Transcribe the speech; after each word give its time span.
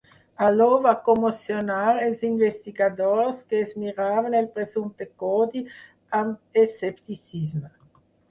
Allò 0.43 0.67
va 0.83 0.93
commocionar 1.07 1.91
els 2.05 2.21
investigadors 2.29 3.43
que 3.51 3.61
es 3.65 3.75
miraven 3.83 4.37
el 4.41 4.49
presumpte 4.55 5.07
codi 5.25 5.63
amb 6.23 6.61
escepticisme. 6.63 7.71